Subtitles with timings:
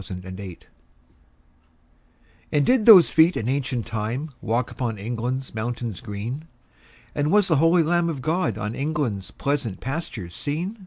[0.00, 0.60] Y Z Jerusalem
[2.52, 6.46] AND did those feet in ancient time Walk upon England's mountains green?
[7.14, 10.86] And was the holy Lamb of God On England's pleasant pastures seen?